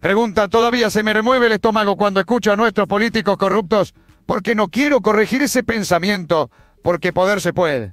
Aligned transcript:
Pregunta, 0.00 0.48
¿todavía 0.48 0.88
se 0.88 1.02
me 1.02 1.12
remueve 1.12 1.46
el 1.46 1.52
estómago 1.52 1.94
cuando 1.94 2.20
escucho 2.20 2.50
a 2.50 2.56
nuestros 2.56 2.88
políticos 2.88 3.36
corruptos? 3.36 3.94
Porque 4.24 4.54
no 4.54 4.68
quiero 4.68 5.02
corregir 5.02 5.42
ese 5.42 5.62
pensamiento, 5.62 6.50
porque 6.82 7.12
poder 7.12 7.42
se 7.42 7.52
puede. 7.52 7.92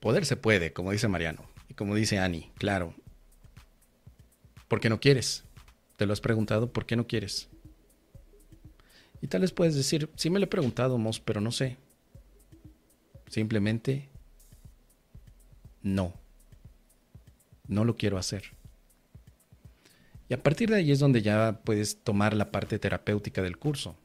Poder 0.00 0.24
se 0.24 0.36
puede, 0.36 0.72
como 0.72 0.92
dice 0.92 1.06
Mariano, 1.06 1.44
y 1.68 1.74
como 1.74 1.94
dice 1.94 2.18
Ani, 2.18 2.50
claro. 2.56 2.94
¿Por 4.68 4.80
qué 4.80 4.88
no 4.88 5.00
quieres? 5.00 5.44
¿Te 5.96 6.06
lo 6.06 6.14
has 6.14 6.20
preguntado? 6.22 6.72
¿Por 6.72 6.86
qué 6.86 6.96
no 6.96 7.06
quieres? 7.06 7.50
Y 9.20 9.26
tal 9.26 9.42
vez 9.42 9.52
puedes 9.52 9.74
decir, 9.74 10.08
sí 10.16 10.30
me 10.30 10.38
lo 10.38 10.46
he 10.46 10.48
preguntado, 10.48 10.96
Mos, 10.96 11.20
pero 11.20 11.42
no 11.42 11.52
sé. 11.52 11.76
Simplemente 13.28 14.08
no. 15.82 16.14
No 17.66 17.84
lo 17.84 17.96
quiero 17.96 18.16
hacer. 18.16 18.44
Y 20.28 20.34
a 20.34 20.42
partir 20.42 20.68
de 20.68 20.76
ahí 20.76 20.90
es 20.90 20.98
donde 20.98 21.22
ya 21.22 21.60
puedes 21.64 22.02
tomar 22.02 22.34
la 22.34 22.50
parte 22.50 22.78
terapéutica 22.78 23.42
del 23.42 23.56
curso, 23.56 23.96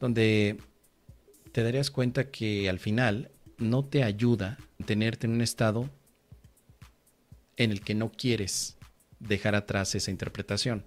donde 0.00 0.58
te 1.52 1.62
darías 1.62 1.90
cuenta 1.90 2.30
que 2.30 2.68
al 2.68 2.80
final 2.80 3.30
no 3.58 3.84
te 3.84 4.02
ayuda 4.02 4.58
tenerte 4.84 5.26
en 5.26 5.34
un 5.34 5.40
estado 5.40 5.88
en 7.56 7.70
el 7.70 7.82
que 7.82 7.94
no 7.94 8.10
quieres 8.10 8.76
dejar 9.20 9.54
atrás 9.54 9.94
esa 9.94 10.10
interpretación, 10.10 10.84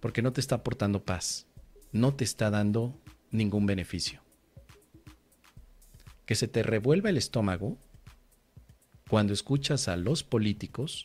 porque 0.00 0.22
no 0.22 0.32
te 0.32 0.40
está 0.40 0.56
aportando 0.56 1.04
paz, 1.04 1.46
no 1.92 2.14
te 2.14 2.24
está 2.24 2.48
dando 2.50 2.98
ningún 3.30 3.66
beneficio. 3.66 4.22
Que 6.24 6.34
se 6.34 6.48
te 6.48 6.62
revuelva 6.62 7.10
el 7.10 7.18
estómago 7.18 7.76
cuando 9.10 9.34
escuchas 9.34 9.88
a 9.88 9.96
los 9.96 10.22
políticos 10.22 11.04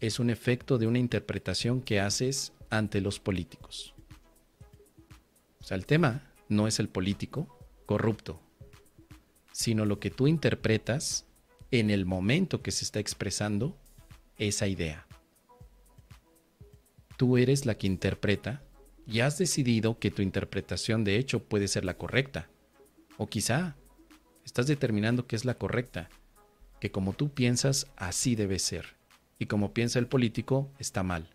es 0.00 0.18
un 0.20 0.30
efecto 0.30 0.78
de 0.78 0.86
una 0.86 0.98
interpretación 0.98 1.80
que 1.80 2.00
haces 2.00 2.52
ante 2.70 3.00
los 3.00 3.18
políticos. 3.18 3.94
O 5.60 5.64
sea, 5.64 5.76
el 5.76 5.86
tema 5.86 6.32
no 6.48 6.66
es 6.68 6.78
el 6.78 6.88
político 6.88 7.58
corrupto, 7.86 8.40
sino 9.52 9.84
lo 9.84 9.98
que 9.98 10.10
tú 10.10 10.26
interpretas 10.26 11.26
en 11.70 11.90
el 11.90 12.06
momento 12.06 12.62
que 12.62 12.70
se 12.70 12.84
está 12.84 13.00
expresando 13.00 13.76
esa 14.38 14.68
idea. 14.68 15.06
Tú 17.16 17.36
eres 17.36 17.66
la 17.66 17.76
que 17.76 17.88
interpreta 17.88 18.62
y 19.06 19.20
has 19.20 19.38
decidido 19.38 19.98
que 19.98 20.12
tu 20.12 20.22
interpretación 20.22 21.02
de 21.02 21.16
hecho 21.16 21.42
puede 21.42 21.66
ser 21.66 21.84
la 21.84 21.98
correcta. 21.98 22.48
O 23.16 23.26
quizá 23.26 23.74
estás 24.44 24.68
determinando 24.68 25.26
que 25.26 25.34
es 25.34 25.44
la 25.44 25.54
correcta, 25.54 26.08
que 26.80 26.92
como 26.92 27.14
tú 27.14 27.30
piensas 27.30 27.88
así 27.96 28.36
debe 28.36 28.60
ser 28.60 28.97
y 29.38 29.46
como 29.46 29.72
piensa 29.72 29.98
el 29.98 30.06
político, 30.06 30.70
está 30.78 31.02
mal. 31.02 31.28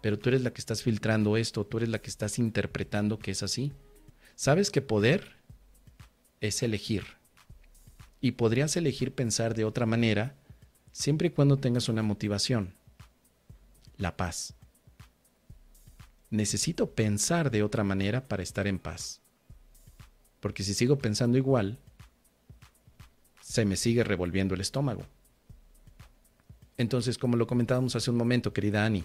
Pero 0.00 0.18
tú 0.18 0.28
eres 0.28 0.42
la 0.42 0.52
que 0.52 0.60
estás 0.60 0.82
filtrando 0.82 1.36
esto, 1.36 1.64
tú 1.66 1.78
eres 1.78 1.88
la 1.88 2.00
que 2.00 2.10
estás 2.10 2.38
interpretando 2.38 3.18
que 3.18 3.30
es 3.30 3.42
así. 3.42 3.72
Sabes 4.36 4.70
que 4.70 4.82
poder 4.82 5.36
es 6.40 6.62
elegir. 6.62 7.04
Y 8.20 8.32
podrías 8.32 8.76
elegir 8.76 9.14
pensar 9.14 9.54
de 9.54 9.64
otra 9.64 9.86
manera 9.86 10.36
siempre 10.92 11.28
y 11.28 11.30
cuando 11.30 11.58
tengas 11.58 11.88
una 11.88 12.02
motivación. 12.02 12.74
La 13.96 14.16
paz. 14.16 14.54
Necesito 16.30 16.90
pensar 16.90 17.50
de 17.50 17.62
otra 17.62 17.84
manera 17.84 18.28
para 18.28 18.42
estar 18.42 18.66
en 18.66 18.78
paz. 18.78 19.20
Porque 20.40 20.62
si 20.62 20.74
sigo 20.74 20.98
pensando 20.98 21.38
igual, 21.38 21.78
se 23.40 23.64
me 23.64 23.76
sigue 23.76 24.04
revolviendo 24.04 24.54
el 24.54 24.60
estómago. 24.60 25.06
Entonces, 26.78 27.18
como 27.18 27.36
lo 27.36 27.46
comentábamos 27.46 27.96
hace 27.96 28.10
un 28.10 28.16
momento, 28.16 28.52
querida 28.52 28.84
Ani, 28.86 29.04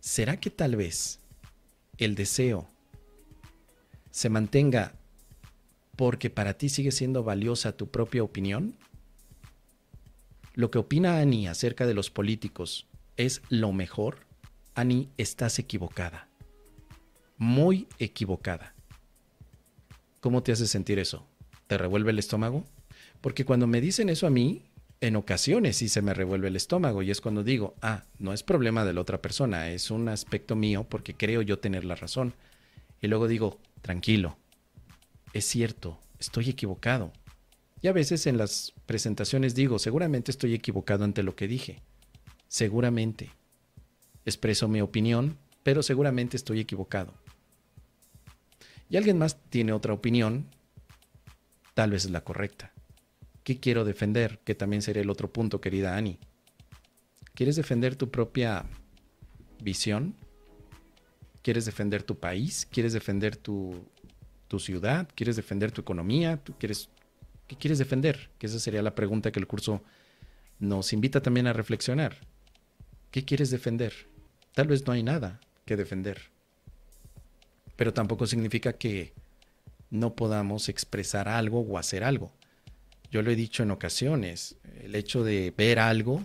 ¿será 0.00 0.38
que 0.38 0.50
tal 0.50 0.76
vez 0.76 1.18
el 1.98 2.14
deseo 2.14 2.68
se 4.10 4.28
mantenga 4.28 4.94
porque 5.96 6.30
para 6.30 6.54
ti 6.54 6.68
sigue 6.68 6.92
siendo 6.92 7.24
valiosa 7.24 7.76
tu 7.76 7.90
propia 7.90 8.22
opinión? 8.22 8.76
Lo 10.54 10.70
que 10.70 10.78
opina 10.78 11.18
Ani 11.18 11.48
acerca 11.48 11.86
de 11.86 11.94
los 11.94 12.08
políticos 12.10 12.86
es 13.16 13.42
lo 13.48 13.72
mejor. 13.72 14.18
Ani, 14.74 15.10
estás 15.18 15.58
equivocada. 15.58 16.28
Muy 17.36 17.88
equivocada. 17.98 18.74
¿Cómo 20.20 20.44
te 20.44 20.52
hace 20.52 20.68
sentir 20.68 21.00
eso? 21.00 21.26
¿Te 21.66 21.78
revuelve 21.78 22.12
el 22.12 22.20
estómago? 22.20 22.64
Porque 23.20 23.44
cuando 23.44 23.66
me 23.66 23.80
dicen 23.80 24.08
eso 24.08 24.26
a 24.26 24.30
mí, 24.30 24.62
en 25.02 25.16
ocasiones 25.16 25.78
sí 25.78 25.88
se 25.88 26.00
me 26.00 26.14
revuelve 26.14 26.46
el 26.46 26.54
estómago 26.54 27.02
y 27.02 27.10
es 27.10 27.20
cuando 27.20 27.42
digo, 27.42 27.74
ah, 27.82 28.04
no 28.20 28.32
es 28.32 28.44
problema 28.44 28.84
de 28.84 28.92
la 28.92 29.00
otra 29.00 29.20
persona, 29.20 29.68
es 29.70 29.90
un 29.90 30.08
aspecto 30.08 30.54
mío 30.54 30.86
porque 30.88 31.14
creo 31.14 31.42
yo 31.42 31.58
tener 31.58 31.84
la 31.84 31.96
razón. 31.96 32.34
Y 33.00 33.08
luego 33.08 33.26
digo, 33.26 33.58
tranquilo, 33.82 34.38
es 35.32 35.44
cierto, 35.44 35.98
estoy 36.20 36.50
equivocado. 36.50 37.12
Y 37.80 37.88
a 37.88 37.92
veces 37.92 38.28
en 38.28 38.38
las 38.38 38.74
presentaciones 38.86 39.56
digo, 39.56 39.80
seguramente 39.80 40.30
estoy 40.30 40.54
equivocado 40.54 41.02
ante 41.02 41.24
lo 41.24 41.34
que 41.34 41.48
dije. 41.48 41.82
Seguramente. 42.46 43.30
Expreso 44.24 44.68
mi 44.68 44.80
opinión, 44.80 45.36
pero 45.64 45.82
seguramente 45.82 46.36
estoy 46.36 46.60
equivocado. 46.60 47.12
Y 48.88 48.98
alguien 48.98 49.18
más 49.18 49.36
tiene 49.50 49.72
otra 49.72 49.94
opinión, 49.94 50.46
tal 51.74 51.90
vez 51.90 52.04
es 52.04 52.12
la 52.12 52.22
correcta. 52.22 52.71
¿Qué 53.44 53.58
quiero 53.58 53.84
defender? 53.84 54.40
Que 54.44 54.54
también 54.54 54.82
sería 54.82 55.02
el 55.02 55.10
otro 55.10 55.32
punto, 55.32 55.60
querida 55.60 55.96
Ani. 55.96 56.18
¿Quieres 57.34 57.56
defender 57.56 57.96
tu 57.96 58.10
propia 58.10 58.66
visión? 59.60 60.14
¿Quieres 61.42 61.64
defender 61.64 62.02
tu 62.02 62.18
país? 62.18 62.68
¿Quieres 62.70 62.92
defender 62.92 63.36
tu, 63.36 63.88
ciudad? 64.58 65.08
¿Quieres 65.14 65.36
defender 65.36 65.72
tu 65.72 65.80
economía? 65.80 66.36
¿Tú 66.36 66.54
quieres, 66.58 66.90
¿Qué 67.48 67.56
quieres 67.56 67.78
defender? 67.78 68.30
Que 68.38 68.46
esa 68.46 68.60
sería 68.60 68.82
la 68.82 68.94
pregunta 68.94 69.32
que 69.32 69.40
el 69.40 69.46
curso 69.46 69.82
nos 70.58 70.92
invita 70.92 71.22
también 71.22 71.46
a 71.46 71.54
reflexionar. 71.54 72.18
¿Qué 73.10 73.24
quieres 73.24 73.50
defender? 73.50 73.92
Tal 74.54 74.68
vez 74.68 74.86
no 74.86 74.92
hay 74.92 75.02
nada 75.02 75.40
que 75.64 75.76
defender. 75.76 76.30
Pero 77.76 77.94
tampoco 77.94 78.26
significa 78.26 78.74
que 78.74 79.14
no 79.90 80.14
podamos 80.14 80.68
expresar 80.68 81.28
algo 81.28 81.60
o 81.60 81.78
hacer 81.78 82.04
algo. 82.04 82.32
Yo 83.12 83.20
lo 83.20 83.30
he 83.30 83.36
dicho 83.36 83.62
en 83.62 83.70
ocasiones, 83.70 84.56
el 84.80 84.94
hecho 84.94 85.22
de 85.22 85.52
ver 85.54 85.78
algo 85.78 86.24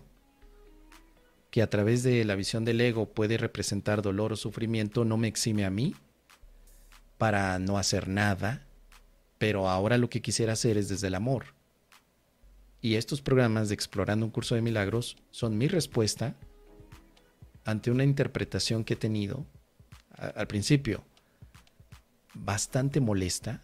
que 1.51 1.61
a 1.61 1.69
través 1.69 2.01
de 2.01 2.23
la 2.23 2.35
visión 2.35 2.63
del 2.63 2.79
ego 2.79 3.11
puede 3.11 3.37
representar 3.37 4.01
dolor 4.01 4.31
o 4.31 4.37
sufrimiento 4.37 5.03
no 5.03 5.17
me 5.17 5.27
exime 5.27 5.65
a 5.65 5.69
mí 5.69 5.95
para 7.17 7.59
no 7.59 7.77
hacer 7.77 8.07
nada, 8.07 8.65
pero 9.37 9.67
ahora 9.67 9.97
lo 9.97 10.09
que 10.09 10.21
quisiera 10.21 10.53
hacer 10.53 10.77
es 10.77 10.87
desde 10.87 11.07
el 11.07 11.15
amor. 11.15 11.47
Y 12.79 12.95
estos 12.95 13.21
programas 13.21 13.67
de 13.67 13.73
Explorando 13.73 14.25
un 14.25 14.31
curso 14.31 14.55
de 14.55 14.61
milagros 14.61 15.17
son 15.29 15.57
mi 15.57 15.67
respuesta 15.67 16.35
ante 17.65 17.91
una 17.91 18.05
interpretación 18.05 18.85
que 18.85 18.93
he 18.93 18.97
tenido 18.97 19.45
al 20.15 20.47
principio 20.47 21.03
bastante 22.33 23.01
molesta 23.01 23.61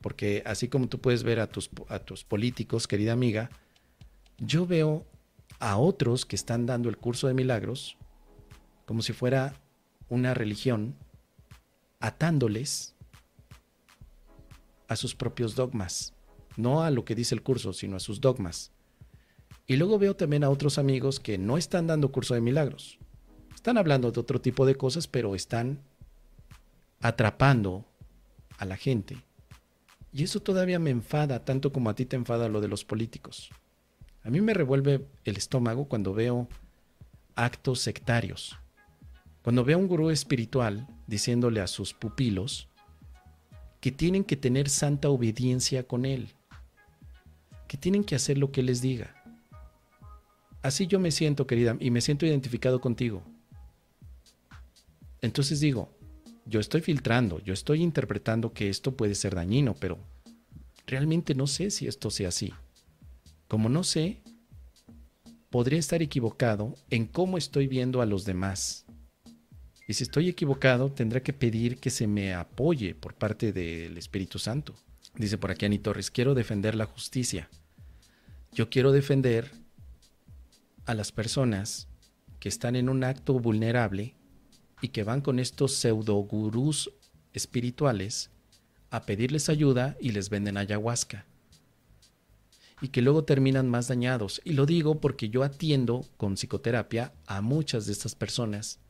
porque 0.00 0.42
así 0.46 0.68
como 0.68 0.88
tú 0.88 1.00
puedes 1.00 1.22
ver 1.22 1.40
a 1.40 1.48
tus, 1.48 1.70
a 1.88 1.98
tus 1.98 2.24
políticos, 2.24 2.86
querida 2.86 3.12
amiga, 3.12 3.50
yo 4.38 4.66
veo 4.66 5.06
a 5.58 5.78
otros 5.78 6.26
que 6.26 6.36
están 6.36 6.66
dando 6.66 6.88
el 6.88 6.98
curso 6.98 7.28
de 7.28 7.34
milagros 7.34 7.96
como 8.86 9.02
si 9.02 9.12
fuera 9.12 9.54
una 10.08 10.32
religión, 10.32 10.94
atándoles 11.98 12.94
a 14.88 14.94
sus 14.94 15.16
propios 15.16 15.56
dogmas, 15.56 16.14
no 16.56 16.82
a 16.82 16.90
lo 16.90 17.04
que 17.04 17.16
dice 17.16 17.34
el 17.34 17.42
curso, 17.42 17.72
sino 17.72 17.96
a 17.96 18.00
sus 18.00 18.20
dogmas. 18.20 18.70
Y 19.66 19.76
luego 19.76 19.98
veo 19.98 20.14
también 20.14 20.44
a 20.44 20.50
otros 20.50 20.78
amigos 20.78 21.18
que 21.18 21.36
no 21.36 21.58
están 21.58 21.88
dando 21.88 22.12
curso 22.12 22.34
de 22.34 22.40
milagros. 22.40 22.98
Están 23.52 23.76
hablando 23.78 24.12
de 24.12 24.20
otro 24.20 24.40
tipo 24.40 24.64
de 24.64 24.76
cosas, 24.76 25.08
pero 25.08 25.34
están 25.34 25.80
atrapando 27.00 27.84
a 28.58 28.64
la 28.64 28.76
gente 28.76 29.25
y 30.16 30.22
eso 30.22 30.40
todavía 30.40 30.78
me 30.78 30.88
enfada, 30.88 31.44
tanto 31.44 31.74
como 31.74 31.90
a 31.90 31.94
ti 31.94 32.06
te 32.06 32.16
enfada 32.16 32.48
lo 32.48 32.62
de 32.62 32.68
los 32.68 32.86
políticos. 32.86 33.50
A 34.22 34.30
mí 34.30 34.40
me 34.40 34.54
revuelve 34.54 35.06
el 35.24 35.36
estómago 35.36 35.88
cuando 35.88 36.14
veo 36.14 36.48
actos 37.34 37.80
sectarios. 37.80 38.58
Cuando 39.42 39.62
veo 39.62 39.76
a 39.76 39.80
un 39.80 39.88
gurú 39.88 40.08
espiritual 40.08 40.88
diciéndole 41.06 41.60
a 41.60 41.66
sus 41.66 41.92
pupilos 41.92 42.70
que 43.78 43.92
tienen 43.92 44.24
que 44.24 44.38
tener 44.38 44.70
santa 44.70 45.10
obediencia 45.10 45.82
con 45.82 46.06
él, 46.06 46.30
que 47.68 47.76
tienen 47.76 48.02
que 48.02 48.14
hacer 48.14 48.38
lo 48.38 48.50
que 48.50 48.60
él 48.60 48.66
les 48.66 48.80
diga. 48.80 49.22
Así 50.62 50.86
yo 50.86 50.98
me 50.98 51.10
siento, 51.10 51.46
querida, 51.46 51.76
y 51.78 51.90
me 51.90 52.00
siento 52.00 52.24
identificado 52.24 52.80
contigo. 52.80 53.22
Entonces 55.20 55.60
digo, 55.60 55.90
yo 56.46 56.60
estoy 56.60 56.80
filtrando, 56.80 57.40
yo 57.40 57.52
estoy 57.52 57.82
interpretando 57.82 58.52
que 58.52 58.68
esto 58.68 58.96
puede 58.96 59.14
ser 59.14 59.34
dañino, 59.34 59.74
pero 59.74 59.98
realmente 60.86 61.34
no 61.34 61.46
sé 61.46 61.70
si 61.70 61.88
esto 61.88 62.10
sea 62.10 62.28
así. 62.28 62.52
Como 63.48 63.68
no 63.68 63.82
sé, 63.82 64.22
podría 65.50 65.78
estar 65.78 66.02
equivocado 66.02 66.74
en 66.88 67.06
cómo 67.06 67.36
estoy 67.36 67.66
viendo 67.66 68.00
a 68.00 68.06
los 68.06 68.24
demás. 68.24 68.86
Y 69.88 69.94
si 69.94 70.04
estoy 70.04 70.28
equivocado, 70.28 70.90
tendré 70.90 71.22
que 71.22 71.32
pedir 71.32 71.78
que 71.78 71.90
se 71.90 72.06
me 72.06 72.34
apoye 72.34 72.94
por 72.94 73.14
parte 73.14 73.52
del 73.52 73.98
Espíritu 73.98 74.38
Santo. 74.38 74.74
Dice 75.16 75.38
por 75.38 75.50
aquí 75.50 75.66
Ani 75.66 75.78
Torres, 75.78 76.10
quiero 76.10 76.34
defender 76.34 76.74
la 76.74 76.86
justicia. 76.86 77.48
Yo 78.52 78.70
quiero 78.70 78.92
defender 78.92 79.50
a 80.86 80.94
las 80.94 81.12
personas 81.12 81.88
que 82.38 82.48
están 82.48 82.76
en 82.76 82.88
un 82.88 83.02
acto 83.04 83.38
vulnerable 83.38 84.14
y 84.80 84.88
que 84.88 85.04
van 85.04 85.20
con 85.20 85.38
estos 85.38 85.74
pseudo 85.74 86.14
gurús 86.16 86.90
espirituales 87.32 88.30
a 88.90 89.04
pedirles 89.04 89.48
ayuda 89.48 89.96
y 90.00 90.12
les 90.12 90.30
venden 90.30 90.56
ayahuasca. 90.56 91.26
Y 92.80 92.88
que 92.88 93.02
luego 93.02 93.24
terminan 93.24 93.68
más 93.68 93.88
dañados. 93.88 94.40
Y 94.44 94.52
lo 94.52 94.66
digo 94.66 95.00
porque 95.00 95.30
yo 95.30 95.42
atiendo 95.42 96.06
con 96.16 96.34
psicoterapia 96.34 97.12
a 97.26 97.40
muchas 97.40 97.86
de 97.86 97.92
estas 97.92 98.14
personas 98.14 98.80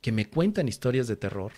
que 0.00 0.12
me 0.12 0.28
cuentan 0.28 0.68
historias 0.68 1.08
de 1.08 1.16
terror, 1.16 1.52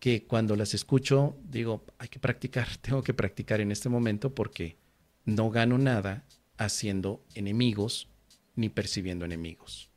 que 0.00 0.24
cuando 0.24 0.56
las 0.56 0.74
escucho 0.74 1.36
digo, 1.44 1.84
hay 1.98 2.08
que 2.08 2.18
practicar, 2.18 2.68
tengo 2.80 3.02
que 3.02 3.14
practicar 3.14 3.60
en 3.60 3.72
este 3.72 3.88
momento 3.88 4.34
porque 4.34 4.76
no 5.24 5.50
gano 5.50 5.78
nada 5.78 6.24
haciendo 6.58 7.24
enemigos 7.34 8.08
ni 8.54 8.68
percibiendo 8.68 9.24
enemigos. 9.24 9.90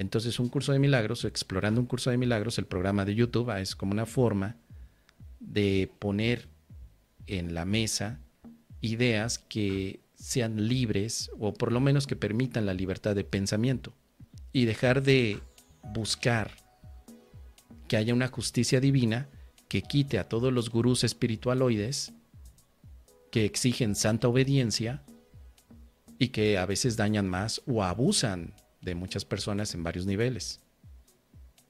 Entonces 0.00 0.40
un 0.40 0.48
curso 0.48 0.72
de 0.72 0.78
milagros, 0.78 1.26
explorando 1.26 1.78
un 1.78 1.86
curso 1.86 2.10
de 2.10 2.16
milagros, 2.16 2.56
el 2.56 2.64
programa 2.64 3.04
de 3.04 3.14
YouTube 3.14 3.54
es 3.60 3.76
como 3.76 3.92
una 3.92 4.06
forma 4.06 4.56
de 5.40 5.92
poner 5.98 6.48
en 7.26 7.52
la 7.52 7.66
mesa 7.66 8.18
ideas 8.80 9.38
que 9.38 10.00
sean 10.14 10.68
libres 10.68 11.30
o 11.38 11.52
por 11.52 11.70
lo 11.70 11.80
menos 11.80 12.06
que 12.06 12.16
permitan 12.16 12.64
la 12.64 12.72
libertad 12.72 13.14
de 13.14 13.24
pensamiento 13.24 13.92
y 14.54 14.64
dejar 14.64 15.02
de 15.02 15.40
buscar 15.92 16.52
que 17.86 17.98
haya 17.98 18.14
una 18.14 18.28
justicia 18.28 18.80
divina 18.80 19.28
que 19.68 19.82
quite 19.82 20.18
a 20.18 20.30
todos 20.30 20.50
los 20.50 20.70
gurús 20.70 21.04
espiritualoides 21.04 22.14
que 23.30 23.44
exigen 23.44 23.94
santa 23.94 24.28
obediencia 24.28 25.02
y 26.18 26.28
que 26.28 26.56
a 26.56 26.64
veces 26.64 26.96
dañan 26.96 27.28
más 27.28 27.60
o 27.66 27.84
abusan 27.84 28.54
de 28.80 28.94
muchas 28.94 29.24
personas 29.24 29.74
en 29.74 29.82
varios 29.82 30.06
niveles. 30.06 30.60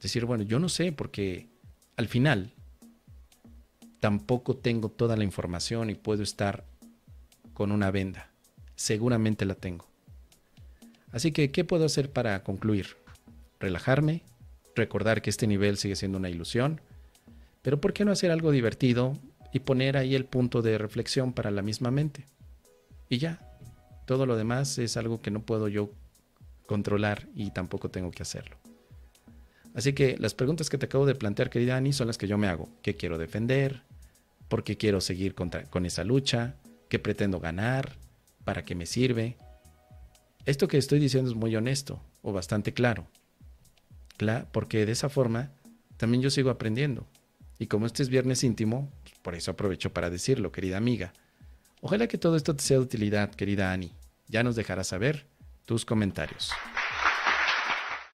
Decir, 0.01 0.25
bueno, 0.25 0.45
yo 0.45 0.59
no 0.59 0.69
sé 0.69 0.93
porque 0.93 1.49
al 1.97 2.09
final 2.09 2.53
tampoco 4.01 4.57
tengo 4.57 4.89
toda 4.89 5.17
la 5.17 5.25
información 5.25 5.91
y 5.91 5.95
puedo 5.95 6.23
estar 6.23 6.65
con 7.53 7.73
una 7.73 7.91
venda. 7.91 8.31
Seguramente 8.75 9.45
la 9.45 9.55
tengo. 9.55 9.87
Así 11.12 11.33
que, 11.33 11.51
¿qué 11.51 11.65
puedo 11.65 11.85
hacer 11.85 12.11
para 12.11 12.43
concluir? 12.43 12.97
Relajarme, 13.59 14.23
recordar 14.75 15.21
que 15.21 15.31
este 15.31 15.47
nivel 15.47 15.77
sigue 15.77 15.97
siendo 15.97 16.19
una 16.19 16.31
ilusión, 16.31 16.81
pero 17.62 17.81
¿por 17.81 17.93
qué 17.93 18.05
no 18.05 18.12
hacer 18.12 18.31
algo 18.31 18.53
divertido 18.53 19.19
y 19.53 19.61
poner 19.61 19.97
ahí 19.97 20.15
el 20.15 20.25
punto 20.25 20.62
de 20.62 20.79
reflexión 20.79 21.33
para 21.33 21.51
la 21.51 21.62
misma 21.62 21.91
mente? 21.91 22.25
Y 23.09 23.19
ya, 23.19 23.41
todo 24.07 24.25
lo 24.25 24.37
demás 24.37 24.79
es 24.79 24.97
algo 24.97 25.21
que 25.21 25.31
no 25.31 25.43
puedo 25.43 25.69
yo 25.69 25.91
controlar 26.71 27.27
y 27.35 27.51
tampoco 27.51 27.89
tengo 27.89 28.13
que 28.13 28.23
hacerlo. 28.23 28.57
Así 29.75 29.93
que 29.93 30.17
las 30.21 30.35
preguntas 30.35 30.71
que 30.71 30.79
te 30.79 30.87
acabo 30.87 31.05
de 31.05 31.17
plantear, 31.17 31.51
querida 31.51 31.77
Ani, 31.77 31.93
son 31.93 32.07
las 32.07 32.17
que 32.17 32.29
yo 32.29 32.39
me 32.39 32.47
hago. 32.47 32.69
¿Qué 32.81 32.95
quiero 32.95 33.19
defender? 33.19 33.83
¿Por 34.47 34.63
qué 34.63 34.77
quiero 34.77 35.01
seguir 35.01 35.35
con 35.35 35.85
esa 35.85 36.05
lucha? 36.05 36.55
¿Qué 36.89 37.01
pretendo 37.01 37.41
ganar? 37.41 37.97
¿Para 38.45 38.65
qué 38.65 38.77
me 38.77 38.87
sirve? 38.87 39.37
Esto 40.47 40.69
que 40.69 40.79
estoy 40.79 41.01
diciendo 41.01 41.29
es 41.29 41.37
muy 41.37 41.57
honesto 41.57 42.01
o 42.23 42.33
bastante 42.33 42.73
claro. 42.73 43.09
porque 44.53 44.87
de 44.87 44.93
esa 44.93 45.09
forma 45.09 45.51
también 45.97 46.23
yo 46.23 46.31
sigo 46.31 46.51
aprendiendo. 46.51 47.05
Y 47.59 47.67
como 47.67 47.87
este 47.87 48.05
es 48.05 48.11
viernes 48.11 48.45
íntimo, 48.45 48.93
por 49.23 49.35
eso 49.35 49.51
aprovecho 49.51 49.93
para 49.93 50.09
decirlo, 50.09 50.53
querida 50.53 50.77
amiga. 50.77 51.15
Ojalá 51.81 52.07
que 52.07 52.17
todo 52.17 52.37
esto 52.37 52.55
te 52.55 52.63
sea 52.63 52.77
de 52.77 52.85
utilidad, 52.85 53.35
querida 53.35 53.73
Ani. 53.73 53.91
Ya 54.29 54.45
nos 54.45 54.55
dejarás 54.55 54.87
saber 54.87 55.27
tus 55.65 55.85
comentarios. 55.85 56.53